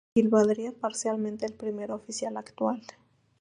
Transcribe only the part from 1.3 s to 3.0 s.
al primer oficial actual.